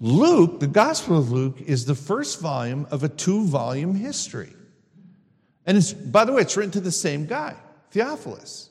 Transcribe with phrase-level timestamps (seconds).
[0.00, 4.52] Luke, the Gospel of Luke, is the first volume of a two volume history.
[5.64, 7.56] And it's, by the way, it's written to the same guy,
[7.90, 8.70] Theophilus,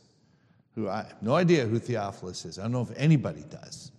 [0.76, 2.60] who I have no idea who Theophilus is.
[2.60, 3.92] I don't know if anybody does.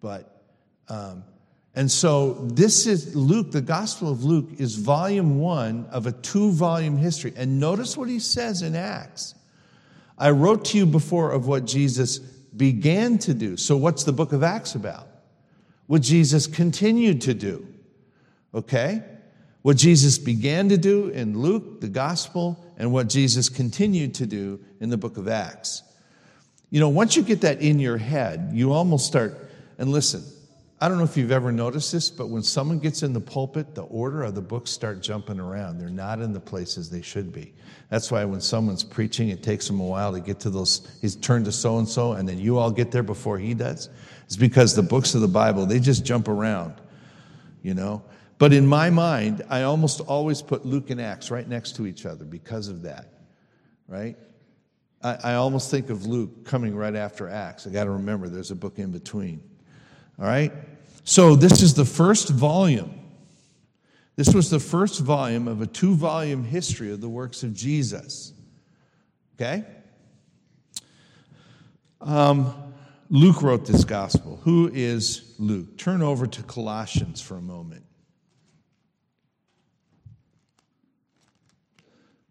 [0.00, 0.42] But,
[0.88, 1.24] um,
[1.74, 6.50] and so this is Luke, the Gospel of Luke is volume one of a two
[6.50, 7.32] volume history.
[7.36, 9.34] And notice what he says in Acts.
[10.18, 13.56] I wrote to you before of what Jesus began to do.
[13.56, 15.06] So, what's the book of Acts about?
[15.86, 17.66] What Jesus continued to do.
[18.54, 19.02] Okay?
[19.62, 24.60] What Jesus began to do in Luke, the gospel, and what Jesus continued to do
[24.80, 25.82] in the book of Acts.
[26.70, 30.22] You know, once you get that in your head, you almost start, and listen,
[30.80, 33.74] I don't know if you've ever noticed this, but when someone gets in the pulpit,
[33.74, 35.78] the order of the books start jumping around.
[35.78, 37.54] They're not in the places they should be.
[37.88, 40.86] That's why when someone's preaching, it takes them a while to get to those.
[41.00, 43.88] He's turned to so and so, and then you all get there before he does.
[44.26, 46.74] It's because the books of the Bible, they just jump around,
[47.62, 48.02] you know?
[48.38, 52.04] But in my mind, I almost always put Luke and Acts right next to each
[52.04, 53.08] other because of that,
[53.88, 54.16] right?
[55.02, 57.66] I, I almost think of Luke coming right after Acts.
[57.66, 59.42] I got to remember there's a book in between.
[60.18, 60.52] All right?
[61.04, 62.92] So, this is the first volume.
[64.16, 68.32] This was the first volume of a two volume history of the works of Jesus.
[69.34, 69.64] Okay?
[72.00, 72.65] Um,
[73.08, 74.40] Luke wrote this gospel.
[74.42, 75.78] Who is Luke?
[75.78, 77.84] Turn over to Colossians for a moment.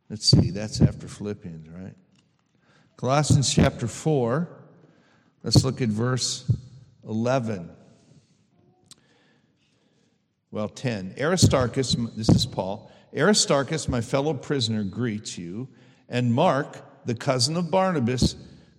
[0.10, 1.96] Let's see, that's after Philippians, right?
[2.98, 4.48] Colossians chapter 4.
[5.44, 6.50] Let's look at verse
[7.08, 7.70] 11.
[10.52, 11.16] Well, 10.
[11.20, 12.92] Aristarchus, this is Paul.
[13.16, 15.68] Aristarchus, my fellow prisoner, greets you,
[16.08, 18.36] and Mark, the cousin of Barnabas,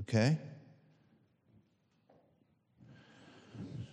[0.00, 0.38] Okay?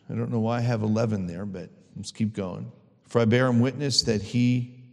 [0.09, 2.72] I don't know why I have 11 there, but let's keep going.
[3.07, 4.84] For I bear him witness that he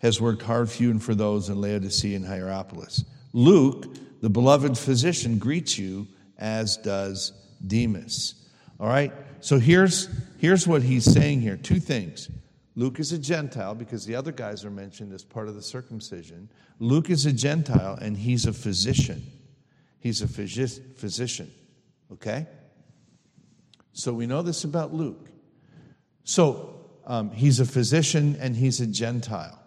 [0.00, 3.04] has worked hard for you and for those in Laodicea and Hierapolis.
[3.32, 3.86] Luke,
[4.22, 6.06] the beloved physician, greets you,
[6.38, 7.32] as does
[7.66, 8.34] Demas.
[8.78, 9.12] All right?
[9.40, 10.08] So here's,
[10.38, 12.30] here's what he's saying here two things.
[12.76, 16.48] Luke is a Gentile because the other guys are mentioned as part of the circumcision.
[16.78, 19.22] Luke is a Gentile and he's a physician.
[20.00, 21.50] He's a physician.
[22.12, 22.46] Okay?
[23.92, 25.28] So we know this about Luke.
[26.24, 29.58] So um, he's a physician and he's a Gentile.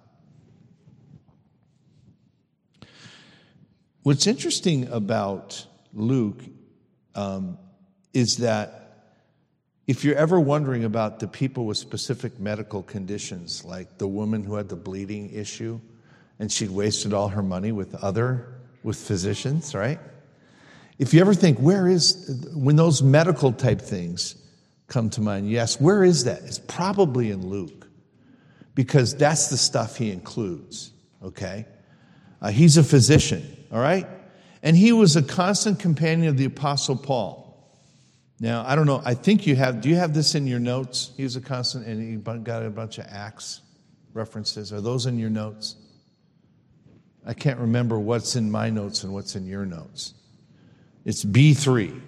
[4.01, 6.41] What's interesting about Luke
[7.16, 7.57] um,
[8.13, 8.79] is that
[9.85, 14.55] if you're ever wondering about the people with specific medical conditions, like the woman who
[14.55, 15.79] had the bleeding issue
[16.39, 19.99] and she'd wasted all her money with other, with physicians, right?
[20.99, 24.35] If you ever think, where is, when those medical type things
[24.87, 26.43] come to mind, yes, where is that?
[26.43, 27.87] It's probably in Luke
[28.75, 30.91] because that's the stuff he includes,
[31.23, 31.65] okay?
[32.41, 34.07] Uh, he's a physician, all right?
[34.61, 37.41] And he was a constant companion of the Apostle Paul.
[38.39, 41.11] Now, I don't know, I think you have, do you have this in your notes?
[41.15, 43.61] He's a constant, and he got a bunch of Acts
[44.13, 44.73] references.
[44.73, 45.75] Are those in your notes?
[47.25, 50.13] I can't remember what's in my notes and what's in your notes.
[51.06, 52.02] It's B3.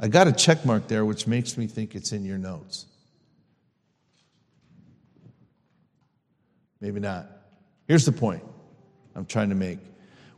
[0.00, 2.86] I got a check mark there, which makes me think it's in your notes.
[6.80, 7.28] Maybe not.
[7.86, 8.42] Here's the point
[9.14, 9.78] I'm trying to make.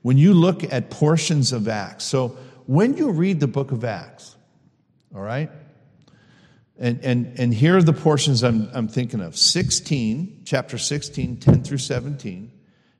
[0.02, 2.36] When you look at portions of Acts, so
[2.66, 4.36] when you read the book of Acts,
[5.14, 5.50] all right?
[6.78, 11.62] And, and, and here are the portions I'm, I'm thinking of 16, chapter 16, 10
[11.62, 12.50] through 17,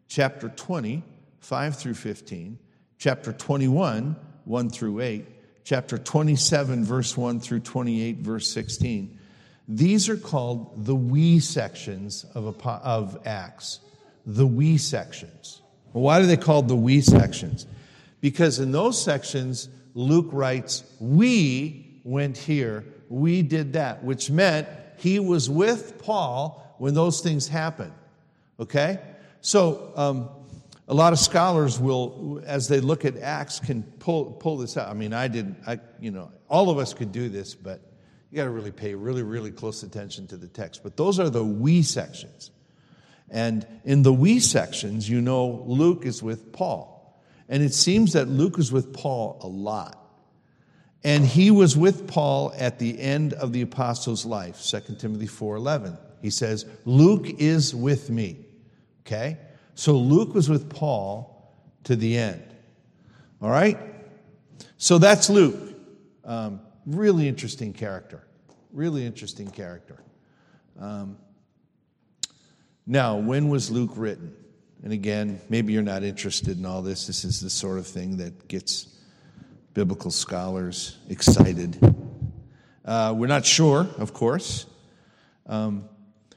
[0.08, 1.02] chapter 20,
[1.40, 2.58] 5 through 15,
[2.98, 5.26] chapter 21, 1 through 8,
[5.64, 9.18] chapter 27, verse 1 through 28, verse 16.
[9.66, 13.80] These are called the we sections of, of Acts.
[14.26, 15.62] The we sections.
[15.92, 17.66] Well, why are they called the we sections?
[18.20, 25.18] Because in those sections, Luke writes, We went here, we did that, which meant he
[25.18, 27.92] was with Paul when those things happened.
[28.58, 29.00] Okay?
[29.40, 30.28] So, um,
[30.86, 34.88] a lot of scholars will, as they look at Acts, can pull, pull this out.
[34.88, 37.80] I mean, I didn't, I, you know, all of us could do this, but
[38.34, 40.82] You got to really pay really, really close attention to the text.
[40.82, 42.50] But those are the we sections.
[43.30, 47.16] And in the we sections, you know Luke is with Paul.
[47.48, 50.00] And it seems that Luke is with Paul a lot.
[51.04, 55.96] And he was with Paul at the end of the apostles' life, 2 Timothy 4:11.
[56.20, 58.46] He says, "Luke is with me."
[59.06, 59.38] Okay?
[59.74, 61.52] So Luke was with Paul
[61.84, 62.42] to the end.
[63.40, 63.78] All right?
[64.76, 65.56] So that's Luke.
[66.24, 68.24] Um, really interesting character.
[68.72, 70.02] Really interesting character.
[70.78, 71.18] Um,
[72.86, 74.34] now, when was Luke written?
[74.82, 77.06] And again, maybe you're not interested in all this.
[77.06, 78.88] This is the sort of thing that gets
[79.72, 81.78] biblical scholars excited.
[82.84, 84.66] Uh, we're not sure, of course.
[85.46, 85.88] Um,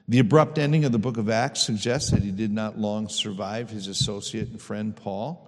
[0.08, 3.70] the abrupt ending of the book of Acts suggests that he did not long survive
[3.70, 5.44] his associate and friend Paul.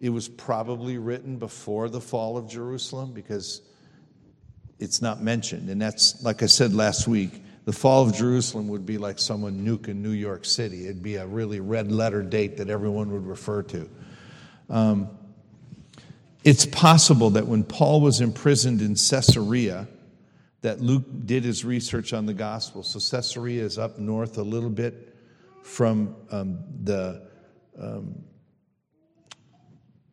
[0.00, 3.62] It was probably written before the fall of Jerusalem because
[4.78, 5.68] it's not mentioned.
[5.68, 9.64] And that's, like I said last week, the fall of Jerusalem would be like someone
[9.64, 10.84] nuking New York City.
[10.84, 13.88] It'd be a really red letter date that everyone would refer to.
[14.70, 15.10] Um,
[16.42, 19.88] it's possible that when Paul was imprisoned in Caesarea,
[20.62, 22.82] that Luke did his research on the gospel.
[22.82, 25.16] So Caesarea is up north a little bit
[25.62, 27.22] from um, the
[27.80, 28.24] um,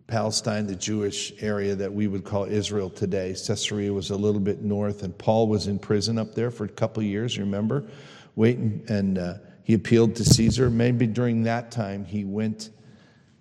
[0.08, 3.36] Palestine, the Jewish area that we would call Israel today.
[3.46, 6.70] Caesarea was a little bit north, and Paul was in prison up there for a
[6.70, 7.90] couple years, remember?
[8.36, 9.34] Waiting, and uh,
[9.64, 10.70] he appealed to Caesar.
[10.70, 12.70] Maybe during that time he went,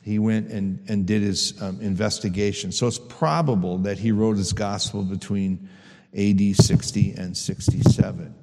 [0.00, 2.72] he went and, and did his um, investigation.
[2.72, 5.68] So it's probable that he wrote his gospel between
[6.16, 8.34] AD 60 and 67.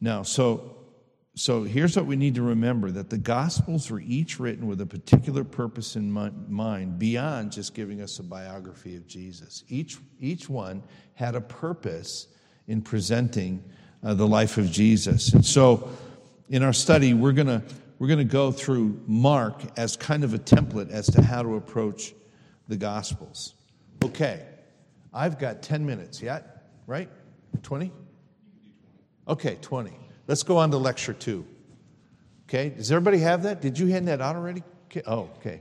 [0.00, 0.78] Now, so
[1.38, 4.86] so here's what we need to remember that the Gospels were each written with a
[4.86, 9.62] particular purpose in mind beyond just giving us a biography of Jesus.
[9.68, 10.82] Each, each one
[11.14, 12.26] had a purpose
[12.66, 13.62] in presenting
[14.02, 15.32] uh, the life of Jesus.
[15.32, 15.88] And so
[16.48, 17.62] in our study, we're going to
[18.00, 21.56] we're going to go through Mark as kind of a template as to how to
[21.56, 22.14] approach
[22.68, 23.54] the Gospels.
[24.04, 24.44] Okay,
[25.12, 27.08] I've got 10 minutes yet, right?
[27.62, 27.90] 20?
[29.26, 29.92] Okay, 20.
[30.26, 31.46] Let's go on to lecture two.
[32.48, 33.60] Okay, does everybody have that?
[33.60, 34.62] Did you hand that out already?
[34.86, 35.02] Okay.
[35.06, 35.60] Oh, okay.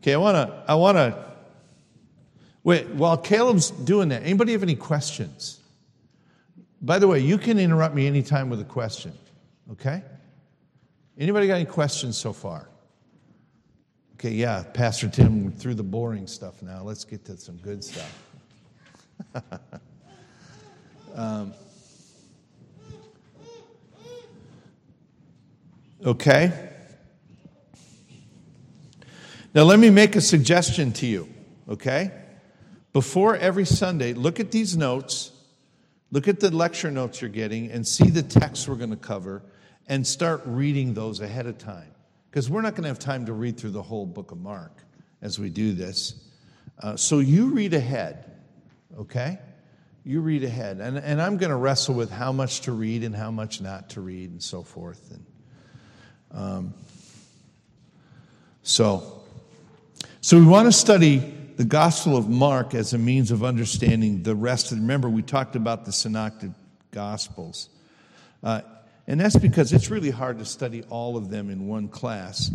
[0.00, 1.24] Okay, I want to, I want to,
[2.64, 5.60] wait, while Caleb's doing that, anybody have any questions?
[6.80, 9.12] By the way, you can interrupt me anytime with a question,
[9.70, 10.02] okay?
[11.16, 12.68] Anybody got any questions so far?
[14.24, 16.84] Okay, yeah, Pastor Tim through the boring stuff now.
[16.84, 18.22] Let's get to some good stuff.
[21.16, 21.52] um,
[26.04, 26.52] Okay?
[29.54, 31.28] Now, let me make a suggestion to you,
[31.68, 32.12] okay?
[32.92, 35.32] Before every Sunday, look at these notes,
[36.12, 39.42] look at the lecture notes you're getting, and see the text we're going to cover,
[39.88, 41.91] and start reading those ahead of time.
[42.32, 44.72] Because we're not going to have time to read through the whole book of Mark
[45.20, 46.14] as we do this.
[46.82, 48.24] Uh, so you read ahead,
[48.98, 49.38] okay?
[50.02, 50.80] You read ahead.
[50.80, 53.90] And, and I'm going to wrestle with how much to read and how much not
[53.90, 55.10] to read and so forth.
[55.10, 55.26] And,
[56.32, 56.74] um,
[58.62, 59.24] so,
[60.22, 61.18] so we want to study
[61.58, 64.72] the Gospel of Mark as a means of understanding the rest.
[64.72, 66.52] of Remember, we talked about the Synoptic
[66.92, 67.68] Gospels.
[68.42, 68.62] Uh,
[69.06, 72.50] and that's because it's really hard to study all of them in one class.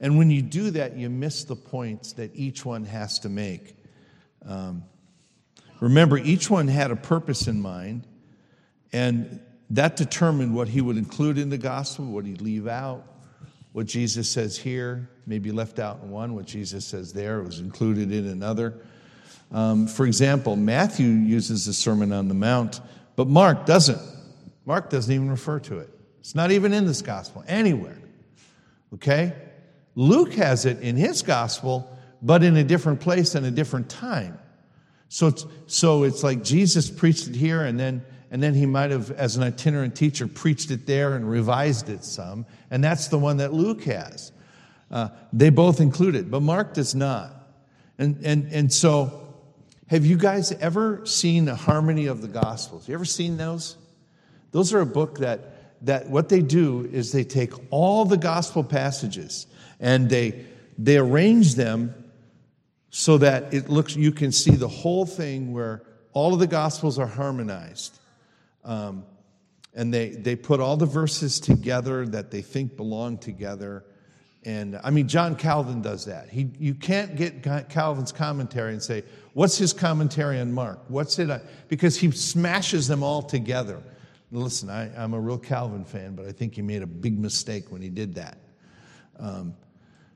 [0.00, 3.74] And when you do that, you miss the points that each one has to make.
[4.46, 4.84] Um,
[5.80, 8.06] remember, each one had a purpose in mind,
[8.92, 9.40] and
[9.70, 13.04] that determined what he would include in the gospel, what he'd leave out,
[13.72, 17.58] what Jesus says here may be left out in one, what Jesus says there was
[17.58, 18.80] included in another.
[19.50, 22.80] Um, for example, Matthew uses the Sermon on the Mount,
[23.16, 24.00] but Mark doesn't.
[24.68, 25.88] Mark doesn't even refer to it.
[26.20, 27.96] It's not even in this gospel anywhere.
[28.92, 29.32] Okay?
[29.94, 34.38] Luke has it in his gospel, but in a different place and a different time.
[35.08, 38.90] So it's, so it's like Jesus preached it here and then and then he might
[38.90, 42.44] have, as an itinerant teacher, preached it there and revised it some.
[42.70, 44.32] And that's the one that Luke has.
[44.90, 47.32] Uh, they both include it, but Mark does not.
[47.96, 49.34] And, and, and so,
[49.86, 52.86] have you guys ever seen a harmony of the Gospels?
[52.86, 53.78] You ever seen those?
[54.50, 58.64] Those are a book that, that what they do is they take all the Gospel
[58.64, 59.46] passages
[59.80, 60.44] and they,
[60.76, 61.94] they arrange them
[62.90, 66.98] so that it looks, you can see the whole thing where all of the Gospels
[66.98, 67.98] are harmonized.
[68.64, 69.04] Um,
[69.74, 73.84] and they, they put all the verses together that they think belong together.
[74.44, 76.28] and I mean, John Calvin does that.
[76.30, 80.80] He, you can't get Calvin's commentary and say, What's his commentary on Mark?
[80.88, 81.30] What's it?
[81.68, 83.80] Because he smashes them all together.
[84.30, 87.70] Listen, I, am a real Calvin fan, but I think he made a big mistake
[87.72, 88.38] when he did that.
[89.18, 89.54] Um,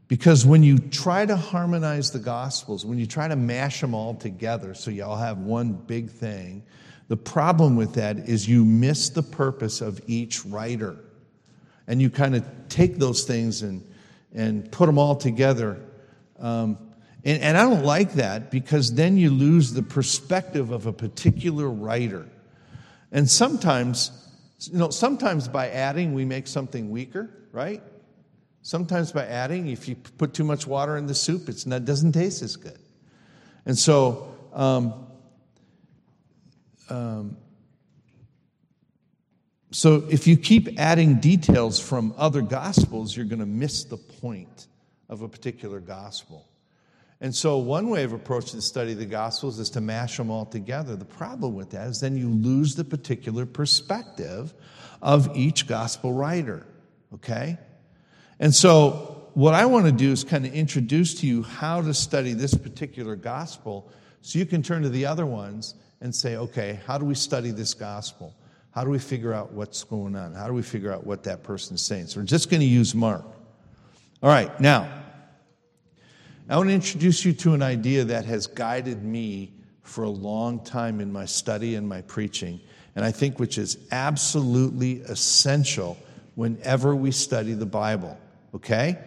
[0.07, 4.15] because when you try to harmonize the Gospels, when you try to mash them all
[4.15, 6.63] together so you all have one big thing,
[7.09, 10.99] the problem with that is you miss the purpose of each writer.
[11.87, 13.83] And you kind of take those things and,
[14.35, 15.81] and put them all together.
[16.39, 16.77] Um,
[17.25, 21.71] and, and I don't like that because then you lose the perspective of a particular
[21.71, 22.29] writer.
[23.13, 24.11] And sometimes,
[24.59, 27.83] you know, sometimes by adding, we make something weaker, right?
[28.63, 32.13] Sometimes by adding, if you put too much water in the soup, it's it doesn't
[32.13, 32.79] taste as good.
[33.67, 35.07] And so, um,
[36.89, 37.37] um,
[39.71, 44.69] so if you keep adding details from other gospels, you're going to miss the point
[45.09, 46.49] of a particular gospel.
[47.23, 50.29] And so, one way of approaching the study of the Gospels is to mash them
[50.29, 50.97] all together.
[50.97, 54.53] The problem with that is then you lose the particular perspective
[55.01, 56.67] of each Gospel writer,
[57.15, 57.59] okay?
[58.41, 61.95] And so, what I want to do is kind of introduce to you how to
[61.95, 63.89] study this particular Gospel
[64.21, 67.53] so you can turn to the other ones and say, okay, how do we study
[67.53, 68.35] this Gospel?
[68.73, 70.35] How do we figure out what's going on?
[70.35, 72.09] How do we figure out what that person is saying?
[72.09, 73.25] So, we're just going to use Mark.
[74.25, 75.02] All right, now,
[76.49, 80.65] I want to introduce you to an idea that has guided me for a long
[80.65, 82.61] time in my study and my preaching,
[82.97, 85.97] and I think which is absolutely essential
[86.35, 88.19] whenever we study the Bible.
[88.55, 88.99] Okay?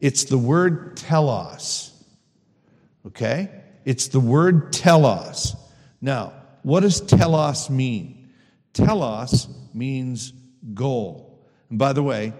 [0.00, 1.92] It's the word telos.
[3.06, 3.50] Okay?
[3.84, 5.54] It's the word telos.
[6.00, 6.32] Now,
[6.62, 8.30] what does telos mean?
[8.72, 10.32] Telos means
[10.74, 11.44] goal.
[11.68, 12.32] And by the way,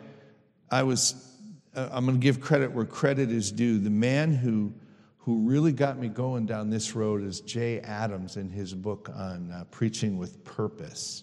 [0.70, 1.29] I was
[1.74, 3.78] I'm going to give credit where credit is due.
[3.78, 4.72] The man who,
[5.18, 9.52] who really got me going down this road is Jay Adams in his book on
[9.52, 11.22] uh, preaching with purpose.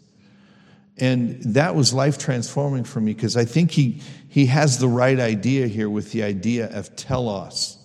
[0.99, 5.19] And that was life transforming for me because I think he, he has the right
[5.19, 7.77] idea here with the idea of telos.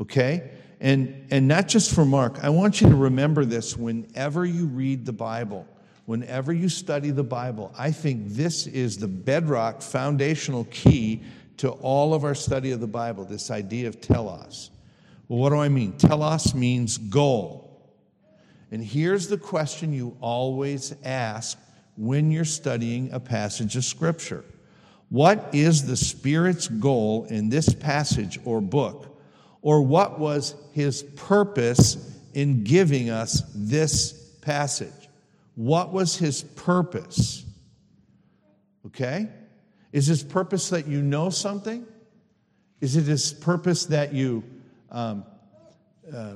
[0.00, 0.50] Okay?
[0.80, 2.42] And, and not just for Mark.
[2.42, 5.66] I want you to remember this whenever you read the Bible,
[6.04, 7.72] whenever you study the Bible.
[7.78, 11.22] I think this is the bedrock, foundational key
[11.62, 14.72] to all of our study of the Bible, this idea of telos.
[15.28, 15.92] Well, what do I mean?
[15.92, 17.80] Telos means goal.
[18.72, 21.56] And here's the question you always ask
[21.96, 24.44] when you're studying a passage of Scripture
[25.08, 29.16] What is the Spirit's goal in this passage or book?
[29.60, 35.08] Or what was his purpose in giving us this passage?
[35.54, 37.44] What was his purpose?
[38.84, 39.28] Okay?
[39.92, 41.86] Is his purpose that you know something?
[42.80, 44.42] Is it his purpose that you,
[44.90, 45.24] um,
[46.12, 46.34] uh,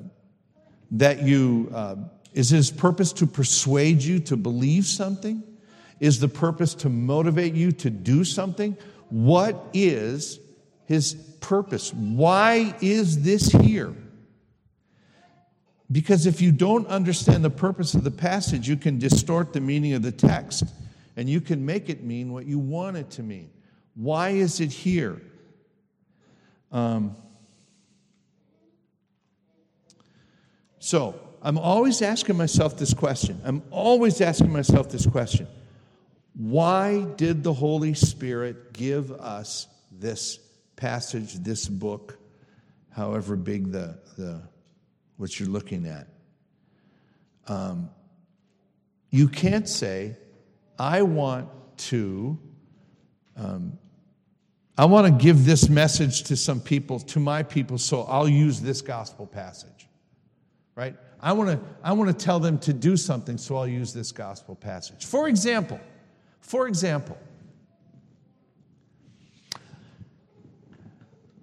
[0.92, 1.96] that you, uh,
[2.34, 5.42] is his purpose to persuade you to believe something?
[5.98, 8.76] Is the purpose to motivate you to do something?
[9.08, 10.38] What is
[10.84, 11.94] his purpose?
[11.94, 13.94] Why is this here?
[15.90, 19.94] Because if you don't understand the purpose of the passage, you can distort the meaning
[19.94, 20.64] of the text
[21.16, 23.50] and you can make it mean what you want it to mean.
[23.94, 25.20] Why is it here?
[26.70, 27.16] Um,
[30.78, 33.40] so, I'm always asking myself this question.
[33.44, 35.46] I'm always asking myself this question.
[36.34, 40.38] Why did the Holy Spirit give us this
[40.74, 42.18] passage, this book,
[42.90, 44.42] however big the, the
[45.16, 46.08] what you're looking at?
[47.46, 47.90] Um,
[49.10, 50.16] you can't say,
[50.78, 52.38] I want to,
[53.36, 53.78] um,
[54.76, 58.60] I want to give this message to some people, to my people, so I'll use
[58.60, 59.88] this gospel passage.
[60.74, 60.94] Right?
[61.20, 64.12] I want to I want to tell them to do something, so I'll use this
[64.12, 65.06] gospel passage.
[65.06, 65.80] For example,
[66.40, 67.18] for example,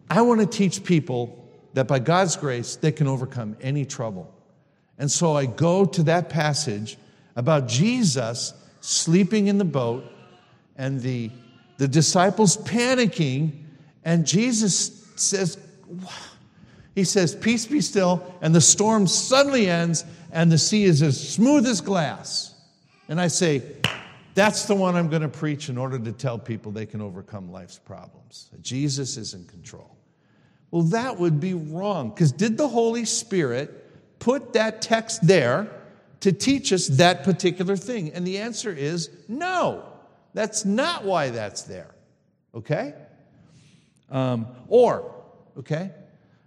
[0.10, 1.40] I want to teach people
[1.74, 4.34] that by God's grace they can overcome any trouble.
[5.00, 6.98] And so I go to that passage
[7.36, 10.04] about Jesus sleeping in the boat
[10.76, 11.32] and the,
[11.78, 13.52] the disciples panicking,
[14.04, 15.58] and Jesus says,
[16.94, 21.30] He says, Peace be still, and the storm suddenly ends, and the sea is as
[21.30, 22.56] smooth as glass.
[23.08, 23.62] And I say,
[24.34, 27.52] That's the one I'm going to preach in order to tell people they can overcome
[27.52, 28.50] life's problems.
[28.62, 29.96] Jesus is in control.
[30.72, 35.70] Well, that would be wrong, because did the Holy Spirit put that text there?
[36.24, 38.14] To teach us that particular thing?
[38.14, 39.84] And the answer is no.
[40.34, 41.94] That's not why that's there.
[42.56, 42.94] Okay?
[44.10, 45.14] Um, or,
[45.58, 45.92] okay,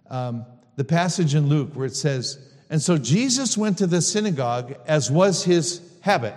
[0.09, 2.39] um, the passage in Luke where it says,
[2.71, 6.35] And so Jesus went to the synagogue as was his habit,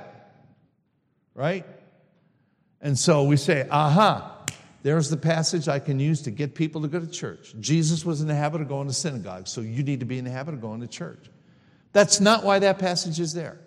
[1.33, 1.65] right?
[2.81, 4.43] And so we say, Aha,
[4.83, 7.55] there's the passage I can use to get people to go to church.
[7.61, 10.25] Jesus was in the habit of going to synagogue, so you need to be in
[10.25, 11.29] the habit of going to church.
[11.91, 13.59] That's not why that passage is there.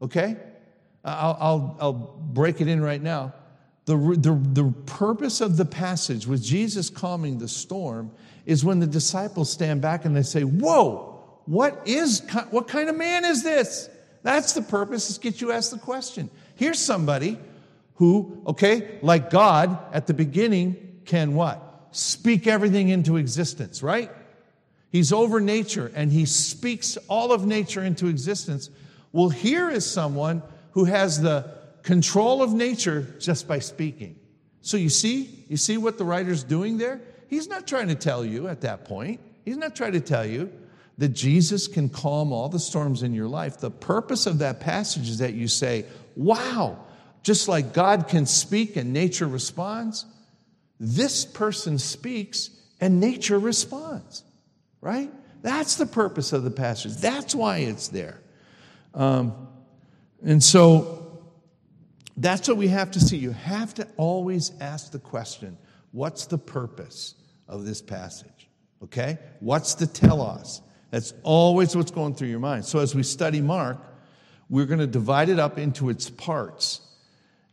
[0.00, 0.36] Okay?
[1.04, 3.34] I'll, I'll, I'll break it in right now.
[3.86, 8.10] The, the, the purpose of the passage with Jesus calming the storm
[8.46, 12.96] is when the disciples stand back and they say, Whoa, what is what kind of
[12.96, 13.88] man is this?
[14.22, 16.30] That's the purpose, is get you to ask the question.
[16.54, 17.38] Here's somebody
[17.94, 21.88] who, okay, like God at the beginning can what?
[21.92, 24.10] Speak everything into existence, right?
[24.90, 28.70] He's over nature and he speaks all of nature into existence.
[29.12, 30.42] Well, here is someone
[30.72, 34.16] who has the control of nature just by speaking.
[34.60, 37.00] So you see, you see what the writer's doing there?
[37.28, 39.20] He's not trying to tell you at that point.
[39.44, 40.52] He's not trying to tell you
[40.98, 43.58] that Jesus can calm all the storms in your life.
[43.58, 46.78] The purpose of that passage is that you say, wow,
[47.22, 50.04] just like God can speak and nature responds,
[50.78, 54.24] this person speaks and nature responds,
[54.80, 55.10] right?
[55.42, 56.96] That's the purpose of the passage.
[56.96, 58.20] That's why it's there.
[58.94, 59.48] Um,
[60.22, 61.22] and so
[62.16, 63.16] that's what we have to see.
[63.16, 65.56] You have to always ask the question
[65.92, 67.14] what's the purpose
[67.48, 68.48] of this passage?
[68.82, 69.18] Okay?
[69.40, 70.62] What's the telos?
[70.90, 72.64] That's always what's going through your mind.
[72.64, 73.78] So as we study Mark,
[74.48, 76.80] we're going to divide it up into its parts.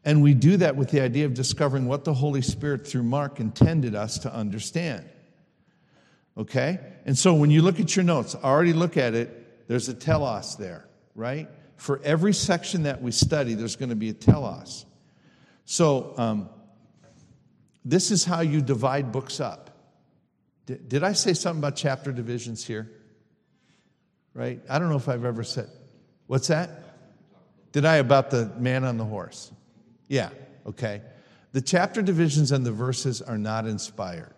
[0.04, 3.40] And we do that with the idea of discovering what the Holy Spirit through Mark
[3.40, 5.08] intended us to understand.
[6.38, 6.80] Okay?
[7.06, 9.94] And so when you look at your notes, I already look at it, there's a
[9.94, 11.50] telos there, right?
[11.78, 14.86] For every section that we study, there's going to be a telos.
[15.66, 16.50] So um,
[17.84, 19.72] this is how you divide books up.
[20.66, 22.92] Did, did I say something about chapter divisions here?
[24.34, 24.62] Right?
[24.70, 25.70] I don't know if I've ever said.
[26.28, 26.70] What's that?
[27.72, 29.52] Did I about the man on the horse?
[30.08, 30.30] Yeah,
[30.66, 31.02] okay.
[31.52, 34.34] The chapter divisions and the verses are not inspired.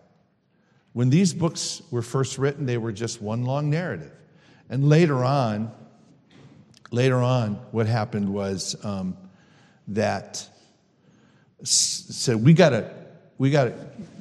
[0.93, 4.11] When these books were first written, they were just one long narrative.
[4.69, 5.71] And later on,
[6.91, 9.17] later on, what happened was um,
[9.89, 10.47] that
[11.63, 12.89] said we got to
[13.37, 13.73] we got to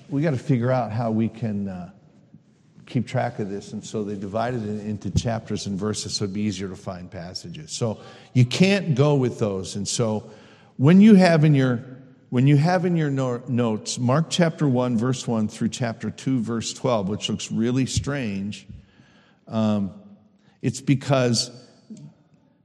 [0.08, 1.90] we got to figure out how we can uh,
[2.86, 6.34] keep track of this, and so they divided it into chapters and verses so it'd
[6.34, 7.70] be easier to find passages.
[7.70, 8.00] So
[8.32, 10.30] you can't go with those, and so
[10.76, 11.84] when you have in your
[12.30, 16.74] when you have in your notes Mark chapter 1, verse 1 through chapter 2, verse
[16.74, 18.66] 12, which looks really strange,
[19.46, 19.92] um,
[20.60, 21.50] it's because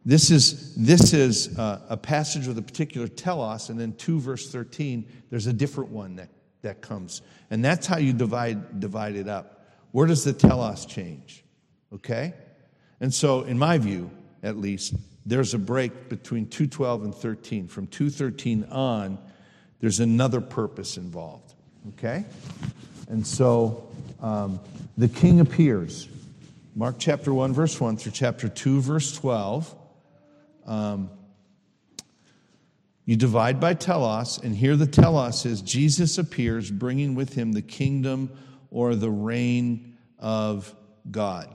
[0.06, 4.52] this is, this is uh, a passage with a particular telos, and then 2 verse
[4.52, 6.30] 13, there's a different one that,
[6.62, 7.22] that comes.
[7.50, 9.66] And that's how you divide, divide it up.
[9.92, 11.46] Where does the telos change?
[11.94, 12.34] Okay?
[13.00, 14.96] And so, in my view, at least,
[15.26, 17.68] there's a break between 212 and 13.
[17.68, 19.20] From 213 on,
[19.84, 21.56] there's another purpose involved.
[21.90, 22.24] Okay?
[23.10, 23.86] And so
[24.22, 24.62] um,
[24.98, 26.08] the king appears.
[26.74, 29.76] Mark chapter 1, verse 1 through chapter 2, verse 12.
[30.66, 31.10] Um,
[33.04, 37.62] you divide by telos, and here the telos is Jesus appears, bringing with him the
[37.62, 38.32] kingdom
[38.72, 40.74] or the reign of
[41.12, 41.54] God.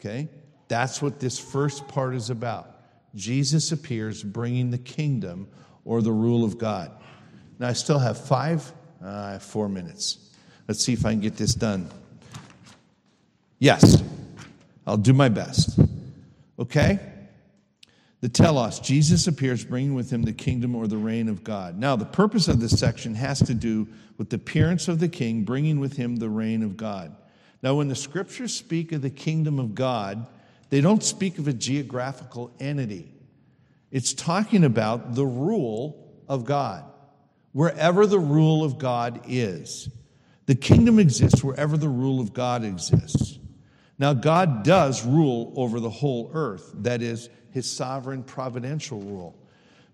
[0.00, 0.30] Okay?
[0.68, 2.74] That's what this first part is about.
[3.14, 5.46] Jesus appears, bringing the kingdom
[5.84, 6.92] or the rule of God.
[7.58, 10.18] Now, I still have five, uh, four minutes.
[10.68, 11.90] Let's see if I can get this done.
[13.58, 14.02] Yes,
[14.86, 15.78] I'll do my best.
[16.58, 17.00] Okay?
[18.20, 21.78] The telos, Jesus appears bringing with him the kingdom or the reign of God.
[21.78, 25.44] Now, the purpose of this section has to do with the appearance of the king
[25.44, 27.14] bringing with him the reign of God.
[27.62, 30.26] Now, when the scriptures speak of the kingdom of God,
[30.70, 33.12] they don't speak of a geographical entity.
[33.90, 36.84] It's talking about the rule of God,
[37.52, 39.88] wherever the rule of God is.
[40.46, 43.38] The kingdom exists wherever the rule of God exists.
[43.98, 46.70] Now, God does rule over the whole earth.
[46.74, 49.36] That is, his sovereign providential rule.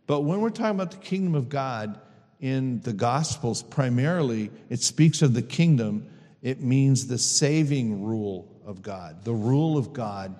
[0.07, 1.99] But when we're talking about the kingdom of God
[2.40, 6.07] in the Gospels, primarily it speaks of the kingdom,
[6.43, 10.38] it means the saving rule of God, the rule of God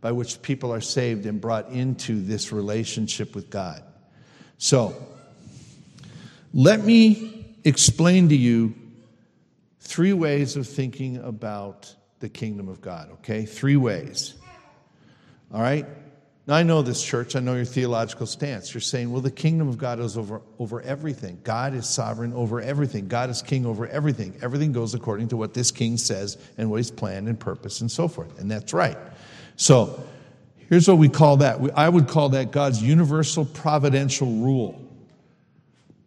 [0.00, 3.82] by which people are saved and brought into this relationship with God.
[4.58, 4.94] So,
[6.56, 8.74] let me explain to you
[9.80, 13.44] three ways of thinking about the kingdom of God, okay?
[13.44, 14.32] Three ways.
[15.52, 15.84] All right?
[16.46, 18.72] Now, I know this church, I know your theological stance.
[18.72, 21.38] You're saying, well, the kingdom of God is over, over everything.
[21.44, 23.06] God is sovereign over everything.
[23.06, 24.34] God is king over everything.
[24.40, 27.90] Everything goes according to what this king says and what he's planned and purpose and
[27.90, 28.40] so forth.
[28.40, 28.96] And that's right.
[29.56, 30.02] So,
[30.70, 31.60] here's what we call that.
[31.76, 34.85] I would call that God's universal providential rule.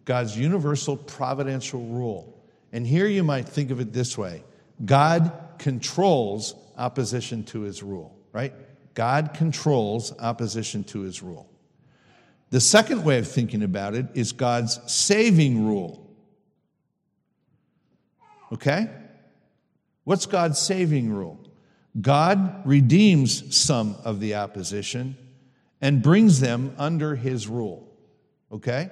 [0.09, 2.35] God's universal providential rule.
[2.71, 4.43] And here you might think of it this way
[4.83, 8.51] God controls opposition to his rule, right?
[8.95, 11.47] God controls opposition to his rule.
[12.49, 16.09] The second way of thinking about it is God's saving rule.
[18.51, 18.89] Okay?
[20.05, 21.39] What's God's saving rule?
[22.01, 25.17] God redeems some of the opposition
[25.81, 27.95] and brings them under his rule.
[28.51, 28.89] Okay?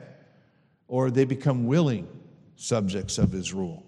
[0.87, 2.07] Or they become willing
[2.55, 3.83] subjects of his rule.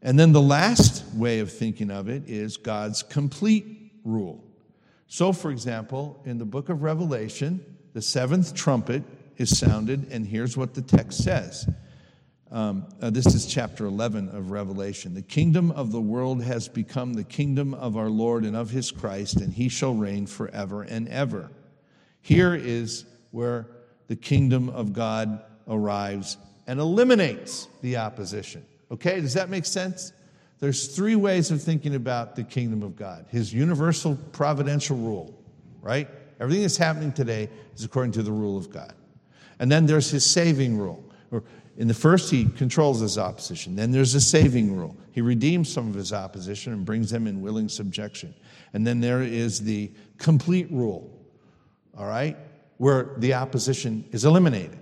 [0.00, 4.44] And then the last way of thinking of it is God's complete rule.
[5.06, 7.64] So, for example, in the book of Revelation,
[7.94, 9.02] the seventh trumpet
[9.38, 11.68] is sounded, and here's what the text says.
[12.50, 15.14] Um, uh, this is chapter 11 of Revelation.
[15.14, 18.90] The kingdom of the world has become the kingdom of our Lord and of his
[18.90, 21.50] Christ, and he shall reign forever and ever.
[22.20, 23.66] Here is where
[24.08, 28.64] the kingdom of God arrives and eliminates the opposition.
[28.90, 30.12] Okay, does that make sense?
[30.60, 35.38] There's three ways of thinking about the kingdom of God His universal providential rule,
[35.80, 36.08] right?
[36.40, 38.92] Everything that's happening today is according to the rule of God.
[39.60, 41.04] And then there's His saving rule.
[41.76, 43.76] In the first, He controls His opposition.
[43.76, 44.96] Then there's a saving rule.
[45.12, 48.34] He redeems some of His opposition and brings them in willing subjection.
[48.72, 51.10] And then there is the complete rule,
[51.96, 52.36] all right,
[52.78, 54.78] where the opposition is eliminated.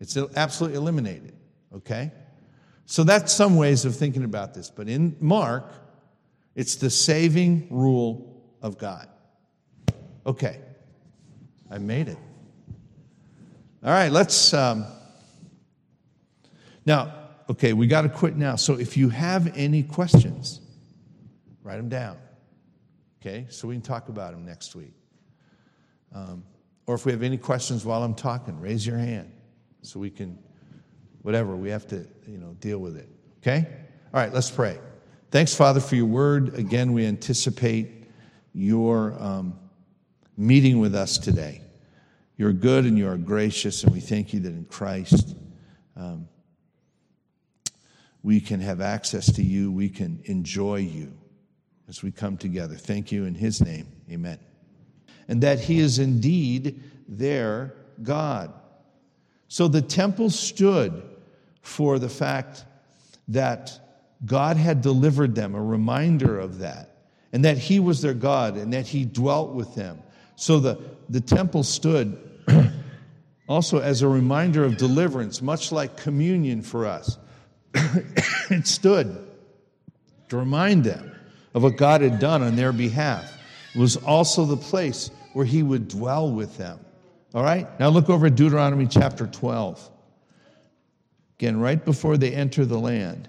[0.00, 1.34] It's absolutely eliminated,
[1.74, 2.12] okay?
[2.86, 4.70] So that's some ways of thinking about this.
[4.70, 5.70] But in Mark,
[6.54, 9.08] it's the saving rule of God.
[10.24, 10.58] Okay,
[11.70, 12.18] I made it.
[13.84, 14.54] All right, let's.
[14.54, 14.86] Um,
[16.84, 17.12] now,
[17.50, 18.56] okay, we got to quit now.
[18.56, 20.60] So if you have any questions,
[21.62, 22.16] write them down.
[23.20, 24.94] Okay, so we can talk about them next week.
[26.14, 26.44] Um,
[26.88, 29.30] or if we have any questions while I'm talking, raise your hand
[29.82, 30.38] so we can
[31.20, 33.06] whatever, we have to, you know, deal with it.
[33.42, 33.66] Okay?
[34.14, 34.78] All right, let's pray.
[35.30, 36.54] Thanks, Father, for your word.
[36.54, 38.06] Again, we anticipate
[38.54, 39.58] your um,
[40.38, 41.60] meeting with us today.
[42.38, 45.36] You're good and you are gracious, and we thank you that in Christ
[45.94, 46.26] um,
[48.22, 51.12] we can have access to you, we can enjoy you
[51.86, 52.76] as we come together.
[52.76, 53.88] Thank you in His name.
[54.10, 54.38] Amen.
[55.28, 58.52] And that He is indeed their God.
[59.48, 61.02] So the temple stood
[61.62, 62.64] for the fact
[63.28, 63.78] that
[64.24, 66.96] God had delivered them, a reminder of that,
[67.32, 70.02] and that He was their God and that He dwelt with them.
[70.36, 72.16] So the, the temple stood
[73.48, 77.18] also as a reminder of deliverance, much like communion for us.
[77.74, 79.26] it stood
[80.28, 81.14] to remind them
[81.54, 83.32] of what God had done on their behalf.
[83.74, 86.80] It was also the place where He would dwell with them.
[87.32, 87.68] All right?
[87.78, 89.88] Now look over at Deuteronomy chapter 12.
[91.38, 93.28] Again, right before they enter the land.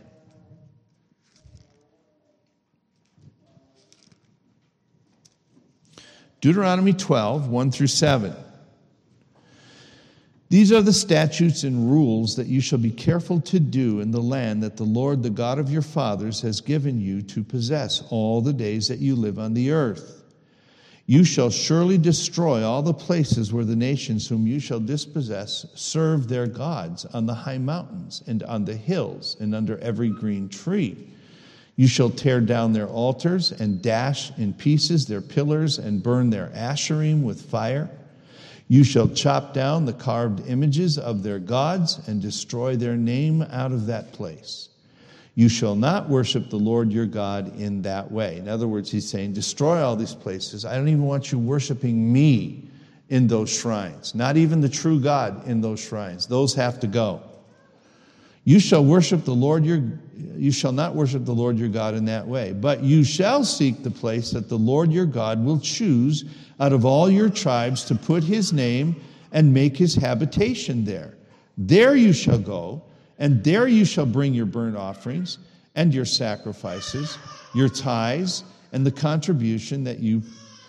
[6.41, 8.35] Deuteronomy 12, 1 through 7.
[10.49, 14.19] These are the statutes and rules that you shall be careful to do in the
[14.19, 18.41] land that the Lord, the God of your fathers, has given you to possess all
[18.41, 20.18] the days that you live on the earth.
[21.09, 26.27] You shall surely destroy all the places where the nations whom you shall dispossess serve
[26.27, 30.95] their gods on the high mountains and on the hills and under every green tree.
[31.75, 36.51] You shall tear down their altars and dash in pieces their pillars and burn their
[36.53, 37.89] asherim with fire.
[38.67, 43.71] You shall chop down the carved images of their gods and destroy their name out
[43.71, 44.69] of that place.
[45.39, 48.35] You shall not worship the Lord your God in that way.
[48.39, 50.65] In other words, he's saying, destroy all these places.
[50.65, 52.67] I don't even want you worshiping me
[53.07, 56.27] in those shrines, not even the true God in those shrines.
[56.27, 57.21] Those have to go.
[58.43, 59.81] You shall worship the Lord your
[60.35, 63.81] you shall not worship the Lord your God in that way, but you shall seek
[63.81, 66.25] the place that the Lord your God will choose
[66.59, 71.13] out of all your tribes to put his name and make his habitation there.
[71.57, 72.83] There you shall go
[73.19, 75.37] and there you shall bring your burnt offerings
[75.75, 77.17] and your sacrifices,
[77.53, 80.23] your tithes, and the contribution that you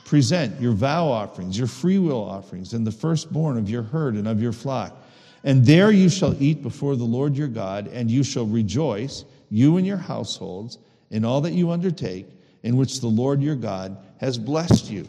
[0.04, 4.42] present, your vow offerings, your freewill offerings, and the firstborn of your herd and of
[4.42, 4.96] your flock.
[5.44, 9.76] And there you shall eat before the Lord your God, and you shall rejoice, you
[9.76, 10.78] and your households,
[11.10, 12.26] in all that you undertake,
[12.62, 15.08] in which the Lord your God has blessed you.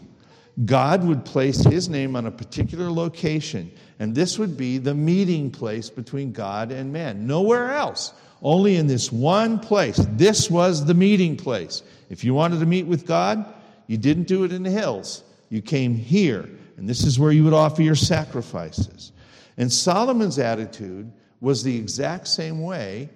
[0.66, 5.50] God would place his name on a particular location, and this would be the meeting
[5.50, 7.26] place between God and man.
[7.26, 10.06] Nowhere else, only in this one place.
[10.12, 11.84] This was the meeting place.
[12.10, 13.46] If you wanted to meet with God,
[13.88, 15.24] you didn't do it in the hills.
[15.50, 19.12] You came here, and this is where you would offer your sacrifices.
[19.58, 23.10] And Solomon's attitude was the exact same way,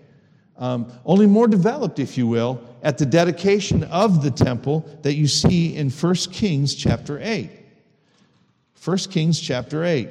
[0.58, 5.28] um, only more developed, if you will, at the dedication of the temple that you
[5.28, 7.50] see in 1 Kings chapter 8.
[8.84, 10.10] 1 Kings chapter 8.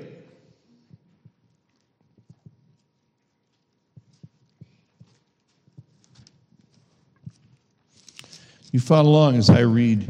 [8.72, 10.08] You follow along as I read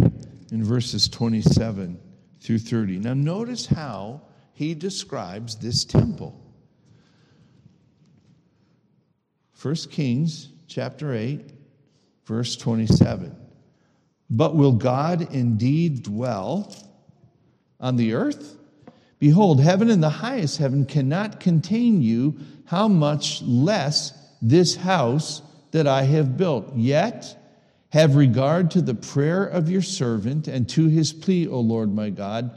[0.51, 2.01] in verses 27
[2.41, 3.01] through 30.
[3.01, 4.23] Now, notice how
[4.55, 6.44] he describes this temple.
[9.65, 11.41] 1 Kings chapter 8,
[12.27, 13.35] verse 27.
[14.29, 16.71] But will God indeed dwell
[17.81, 18.59] on the earth?
[19.19, 25.87] Behold, heaven and the highest heaven cannot contain you, how much less this house that
[25.87, 26.71] I have built.
[26.77, 27.35] Yet
[27.89, 32.11] have regard to the prayer of your servant and to his plea, O Lord my
[32.11, 32.51] God,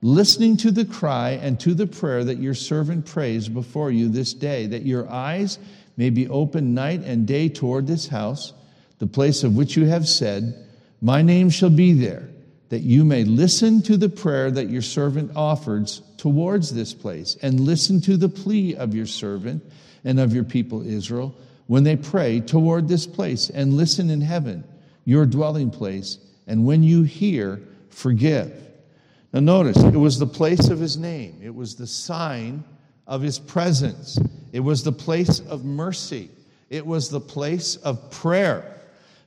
[0.00, 4.32] listening to the cry and to the prayer that your servant prays before you this
[4.32, 5.58] day, that your eyes
[5.96, 8.52] may be open night and day toward this house
[8.98, 10.54] the place of which you have said,
[11.00, 12.28] My name shall be there,
[12.68, 17.60] that you may listen to the prayer that your servant offers towards this place, and
[17.60, 19.62] listen to the plea of your servant
[20.04, 21.34] and of your people Israel
[21.66, 24.64] when they pray toward this place, and listen in heaven,
[25.04, 28.52] your dwelling place, and when you hear, forgive.
[29.32, 32.64] Now, notice, it was the place of his name, it was the sign
[33.06, 34.18] of his presence,
[34.52, 36.30] it was the place of mercy,
[36.70, 38.70] it was the place of prayer.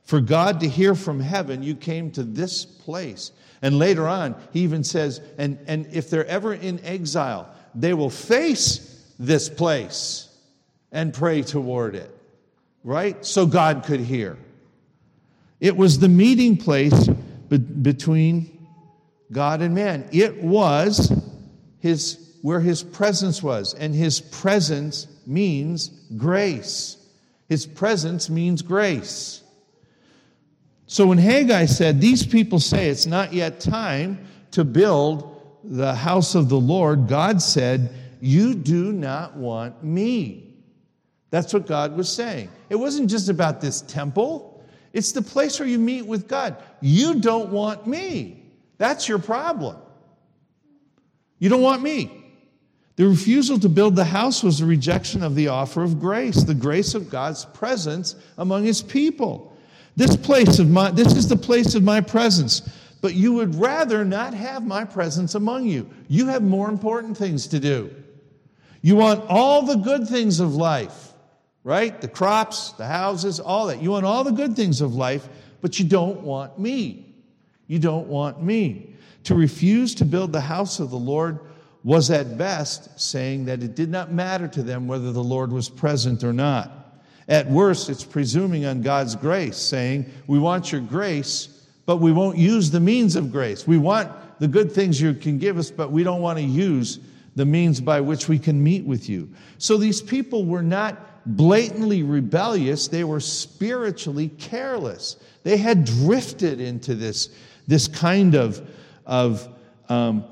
[0.04, 3.30] For God to hear from heaven, you came to this place.
[3.60, 8.10] And later on, he even says, and, and if they're ever in exile, they will
[8.10, 10.34] face this place
[10.92, 12.10] and pray toward it,
[12.84, 13.24] right?
[13.24, 14.38] So God could hear.
[15.60, 17.08] It was the meeting place
[17.48, 18.66] be- between
[19.30, 20.08] God and man.
[20.12, 21.12] It was
[21.80, 26.96] his, where his presence was, and his presence means grace.
[27.46, 29.42] His presence means grace.
[30.86, 36.34] So when Haggai said, These people say it's not yet time to build the house
[36.34, 37.90] of the Lord, God said,
[38.22, 40.54] You do not want me.
[41.28, 42.48] That's what God was saying.
[42.70, 46.56] It wasn't just about this temple, it's the place where you meet with God.
[46.80, 48.42] You don't want me.
[48.78, 49.76] That's your problem.
[51.38, 52.17] You don't want me.
[52.98, 56.52] The refusal to build the house was a rejection of the offer of grace, the
[56.52, 59.56] grace of God's presence among his people.
[59.94, 62.60] This place of my this is the place of my presence.
[63.00, 65.88] But you would rather not have my presence among you.
[66.08, 67.94] You have more important things to do.
[68.82, 71.12] You want all the good things of life,
[71.62, 72.00] right?
[72.00, 73.80] The crops, the houses, all that.
[73.80, 75.28] You want all the good things of life,
[75.60, 77.14] but you don't want me.
[77.68, 78.96] You don't want me.
[79.22, 81.38] To refuse to build the house of the Lord
[81.84, 85.68] was at best saying that it did not matter to them whether the Lord was
[85.68, 86.72] present or not.
[87.28, 92.38] At worst, it's presuming on God's grace, saying, We want your grace, but we won't
[92.38, 93.66] use the means of grace.
[93.66, 94.10] We want
[94.40, 97.00] the good things you can give us, but we don't want to use
[97.36, 99.28] the means by which we can meet with you.
[99.58, 101.04] So these people were not
[101.36, 105.16] blatantly rebellious, they were spiritually careless.
[105.42, 107.28] They had drifted into this,
[107.66, 108.66] this kind of,
[109.06, 109.46] of
[109.88, 110.24] um,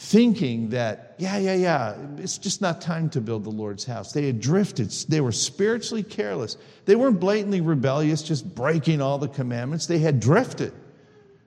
[0.00, 4.12] thinking that, yeah, yeah, yeah, it's just not time to build the Lord's house.
[4.12, 4.90] They had drifted.
[5.10, 6.56] They were spiritually careless.
[6.86, 9.86] They weren't blatantly rebellious, just breaking all the commandments.
[9.86, 10.72] They had drifted.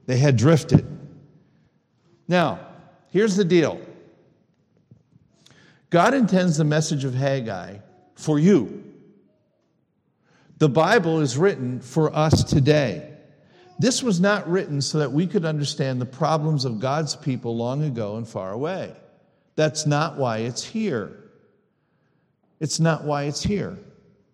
[0.06, 0.86] They had drifted.
[2.28, 2.60] Now,
[3.10, 3.82] here's the deal
[5.90, 7.78] God intends the message of Haggai
[8.14, 8.84] for you.
[10.60, 13.13] The Bible is written for us today.
[13.80, 17.84] This was not written so that we could understand the problems of God's people long
[17.84, 18.96] ago and far away.
[19.56, 21.24] That's not why it's here.
[22.60, 23.78] It's not why it's here.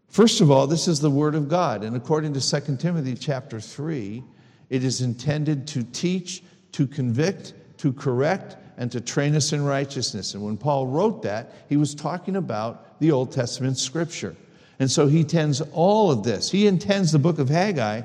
[0.08, 3.60] First of all, this is the word of God, and according to 2 Timothy chapter
[3.60, 4.23] 3,
[4.69, 10.34] it is intended to teach, to convict, to correct, and to train us in righteousness.
[10.34, 14.36] And when Paul wrote that, he was talking about the Old Testament scripture.
[14.80, 16.49] And so he intends all of this.
[16.49, 18.02] He intends the book of Haggai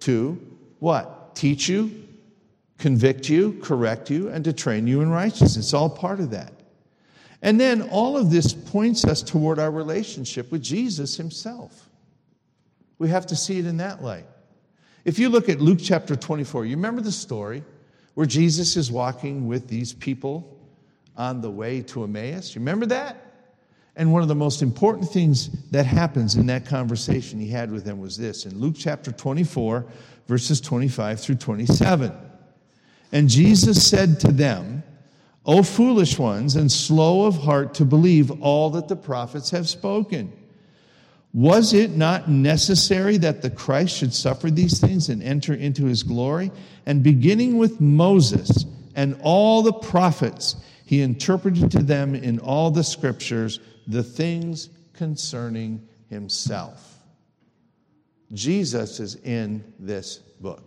[0.00, 0.49] to
[0.80, 1.36] what?
[1.36, 2.08] Teach you,
[2.78, 5.56] convict you, correct you, and to train you in righteousness.
[5.56, 6.52] It's all part of that.
[7.42, 11.88] And then all of this points us toward our relationship with Jesus himself.
[12.98, 14.26] We have to see it in that light.
[15.04, 17.62] If you look at Luke chapter 24, you remember the story
[18.14, 20.58] where Jesus is walking with these people
[21.16, 22.54] on the way to Emmaus.
[22.54, 23.16] You remember that?
[23.96, 27.84] And one of the most important things that happens in that conversation he had with
[27.84, 29.84] them was this in Luke chapter 24,
[30.30, 32.12] verses 25 through 27.
[33.10, 34.84] And Jesus said to them,
[35.44, 40.32] O foolish ones, and slow of heart to believe all that the prophets have spoken.
[41.34, 46.04] Was it not necessary that the Christ should suffer these things and enter into his
[46.04, 46.52] glory?
[46.86, 50.54] And beginning with Moses and all the prophets,
[50.86, 56.99] he interpreted to them in all the scriptures the things concerning himself.
[58.32, 60.62] Jesus is in this book.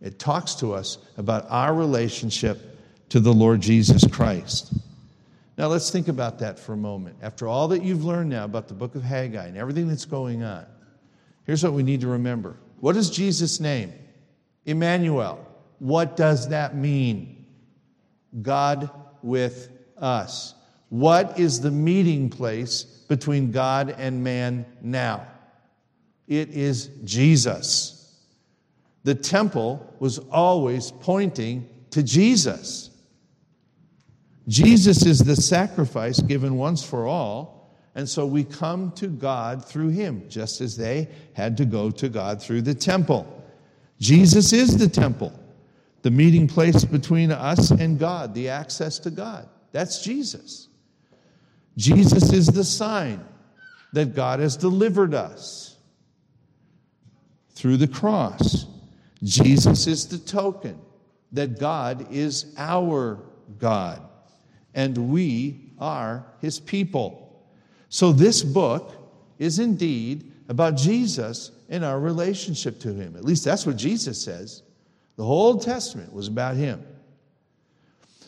[0.00, 2.78] It talks to us about our relationship
[3.10, 4.72] to the Lord Jesus Christ.
[5.56, 7.16] Now, let's think about that for a moment.
[7.22, 10.42] After all that you've learned now about the book of Haggai and everything that's going
[10.42, 10.66] on,
[11.44, 12.56] here's what we need to remember.
[12.80, 13.92] What is Jesus' name?
[14.64, 15.46] Emmanuel.
[15.78, 17.44] What does that mean?
[18.40, 18.90] God
[19.22, 20.54] with us.
[20.88, 25.26] What is the meeting place between God and man now?
[26.28, 28.20] It is Jesus.
[29.04, 32.90] The temple was always pointing to Jesus.
[34.48, 39.90] Jesus is the sacrifice given once for all, and so we come to God through
[39.90, 43.44] him, just as they had to go to God through the temple.
[44.00, 45.32] Jesus is the temple,
[46.02, 49.48] the meeting place between us and God, the access to God.
[49.70, 50.68] That's Jesus.
[51.76, 53.24] Jesus is the sign
[53.92, 55.71] that God has delivered us
[57.54, 58.66] through the cross.
[59.22, 60.78] Jesus is the token
[61.32, 63.18] that God is our
[63.58, 64.02] God
[64.74, 67.46] and we are his people.
[67.88, 68.94] So this book
[69.38, 73.16] is indeed about Jesus and our relationship to him.
[73.16, 74.62] At least that's what Jesus says.
[75.16, 76.84] The whole Old Testament was about him.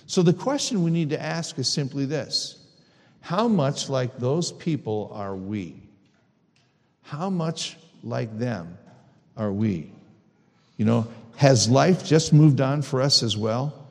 [0.07, 2.59] So the question we need to ask is simply this
[3.21, 5.83] how much like those people are we?
[7.01, 8.77] How much like them
[9.37, 9.91] are we?
[10.77, 13.87] You know, has life just moved on for us as well?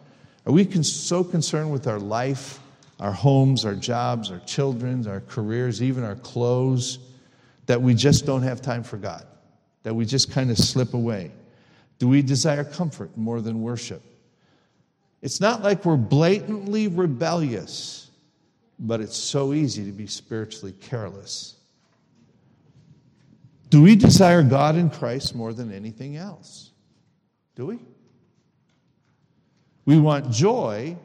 [0.46, 2.60] Are we con- so concerned with our life,
[3.00, 7.00] our homes, our jobs, our children, our careers, even our clothes,
[7.66, 9.26] that we just don't have time for God?
[9.84, 11.32] That we just kind of slip away?
[12.00, 14.02] Do we desire comfort more than worship?
[15.22, 18.04] It's not like we're blatantly rebellious
[18.80, 21.56] but it's so easy to be spiritually careless.
[23.74, 26.70] Do we desire God in Christ more than anything else?
[27.56, 27.80] Do we?
[29.86, 30.96] We want joy,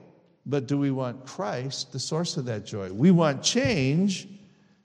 [0.44, 2.92] but do we want Christ, the source of that joy?
[2.92, 4.28] We want change,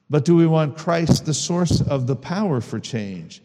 [0.10, 3.42] but do we want Christ, the source of the power for change?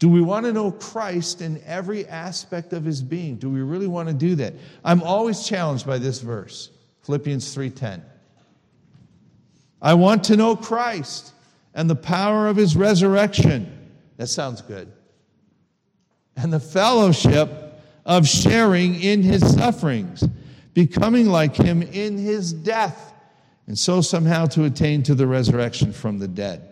[0.00, 3.36] Do we want to know Christ in every aspect of his being?
[3.36, 4.54] Do we really want to do that?
[4.84, 6.70] I'm always challenged by this verse,
[7.02, 8.02] Philippians 3:10.
[9.80, 11.34] I want to know Christ
[11.76, 13.70] and the power of his resurrection.
[14.16, 14.90] That sounds good.
[16.36, 17.50] And the fellowship
[18.04, 20.24] of sharing in his sufferings,
[20.74, 23.12] becoming like him in his death,
[23.66, 26.66] and so somehow to attain to the resurrection from the dead.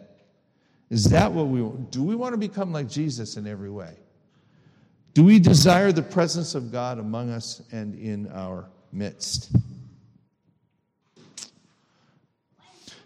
[0.91, 1.91] Is that what we want?
[1.91, 3.95] Do we want to become like Jesus in every way?
[5.13, 9.51] Do we desire the presence of God among us and in our midst?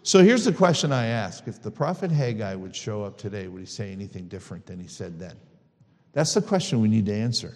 [0.03, 3.59] So here's the question I ask If the prophet Haggai would show up today, would
[3.59, 5.35] he say anything different than he said then?
[6.13, 7.55] That's the question we need to answer.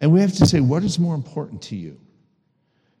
[0.00, 2.00] And we have to say, what is more important to you?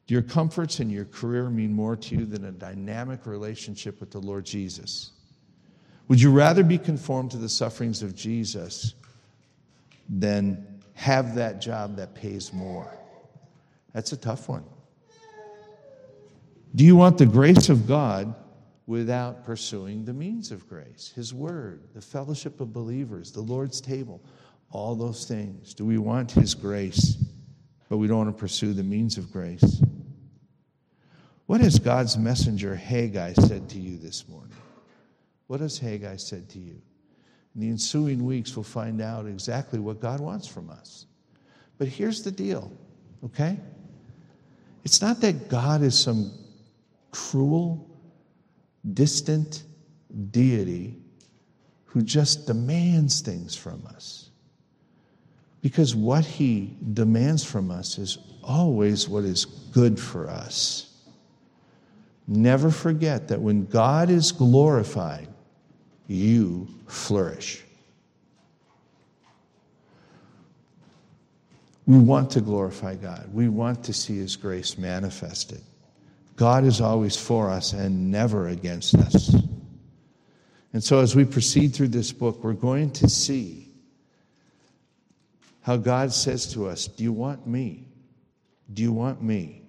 [0.06, 4.10] Do your comforts and your career mean more to you than a dynamic relationship with
[4.10, 5.12] the Lord Jesus?
[6.08, 8.94] Would you rather be conformed to the sufferings of Jesus
[10.08, 12.92] than have that job that pays more?
[13.94, 14.64] That's a tough one.
[16.74, 18.34] Do you want the grace of God
[18.86, 21.12] without pursuing the means of grace?
[21.14, 24.22] His word, the fellowship of believers, the Lord's table,
[24.70, 25.74] all those things.
[25.74, 27.16] Do we want His grace,
[27.88, 29.82] but we don't want to pursue the means of grace?
[31.46, 34.54] What has God's messenger Haggai said to you this morning?
[35.48, 36.80] What has Haggai said to you?
[37.56, 41.06] In the ensuing weeks, we'll find out exactly what God wants from us.
[41.78, 42.70] But here's the deal,
[43.24, 43.58] okay?
[44.84, 46.30] It's not that God is some
[47.10, 47.88] cruel,
[48.92, 49.64] distant
[50.30, 50.96] deity
[51.84, 54.30] who just demands things from us.
[55.62, 60.90] Because what he demands from us is always what is good for us.
[62.26, 65.28] Never forget that when God is glorified,
[66.06, 67.64] you flourish.
[71.86, 73.28] We want to glorify God.
[73.32, 75.60] We want to see His grace manifested.
[76.40, 79.36] God is always for us and never against us.
[80.72, 83.68] And so, as we proceed through this book, we're going to see
[85.60, 87.84] how God says to us, Do you want me?
[88.72, 89.64] Do you want me?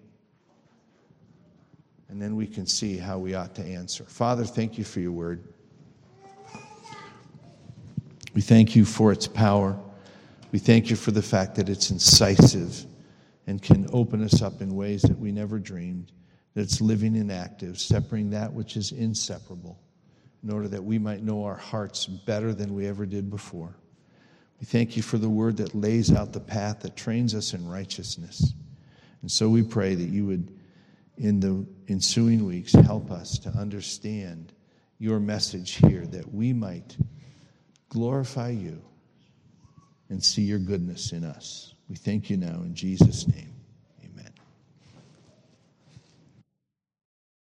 [2.08, 4.06] And then we can see how we ought to answer.
[4.06, 5.44] Father, thank you for your word.
[8.34, 9.78] We thank you for its power.
[10.54, 12.86] We thank you for the fact that it's incisive
[13.46, 16.14] and can open us up in ways that we never dreamed,
[16.54, 19.80] that it's living and active, separating that which is inseparable,
[20.44, 23.76] in order that we might know our hearts better than we ever did before.
[24.60, 27.68] We thank you for the word that lays out the path that trains us in
[27.68, 28.54] righteousness.
[29.22, 30.52] And so we pray that you would,
[31.18, 34.54] in the ensuing weeks, help us to understand
[35.00, 36.96] your message here, that we might
[37.90, 38.82] glorify you
[40.10, 41.74] and see your goodness in us.
[41.90, 43.51] We thank you now in Jesus' name.